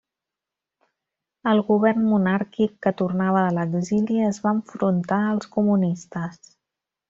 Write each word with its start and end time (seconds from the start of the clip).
El 1.51 1.61
govern 1.67 2.07
monàrquic 2.15 2.73
que 2.87 2.93
tornava 3.03 3.45
de 3.49 3.53
l'exili 3.75 4.19
es 4.31 4.43
va 4.47 4.57
enfrontar 4.57 5.23
als 5.29 5.53
comunistes. 5.59 6.45